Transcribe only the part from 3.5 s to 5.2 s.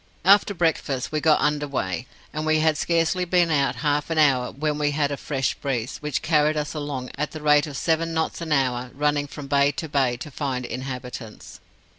out half an hour when we had a